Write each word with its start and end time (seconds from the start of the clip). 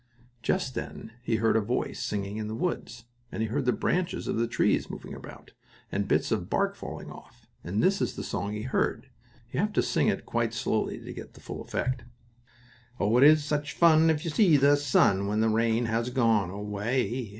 Just 0.41 0.73
then 0.73 1.11
he 1.21 1.35
heard 1.35 1.55
a 1.55 1.61
voice 1.61 2.01
singing 2.01 2.37
in 2.37 2.47
the 2.47 2.55
woods, 2.55 3.05
and 3.31 3.43
he 3.43 3.49
heard 3.49 3.65
the 3.65 3.71
branches 3.71 4.27
of 4.27 4.35
the 4.35 4.47
trees 4.47 4.89
moving 4.89 5.13
about, 5.13 5.53
and 5.91 6.07
bits 6.07 6.31
of 6.31 6.49
bark 6.49 6.75
falling 6.75 7.11
off. 7.11 7.45
And 7.63 7.83
this 7.83 8.01
is 8.01 8.15
the 8.15 8.23
song 8.23 8.53
he 8.53 8.63
heard: 8.63 9.11
you 9.51 9.59
have 9.59 9.73
to 9.73 9.83
sing 9.83 10.07
it 10.07 10.25
quite 10.25 10.55
slowly 10.55 10.97
to 10.97 11.13
get 11.13 11.35
the 11.35 11.39
full 11.39 11.61
effect: 11.61 12.03
"Oh! 12.99 13.15
it 13.19 13.23
is 13.23 13.43
such 13.43 13.73
fun 13.75 14.09
if 14.09 14.25
you 14.25 14.31
see 14.31 14.57
the 14.57 14.75
sun 14.75 15.27
When 15.27 15.39
the 15.39 15.49
rain 15.49 15.85
has 15.85 16.09
gone 16.09 16.49
away. 16.49 17.29